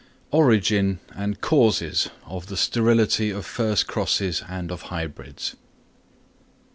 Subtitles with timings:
[0.33, 5.55] _Origin and Causes of the Sterility of first Crosses and of Hybrids.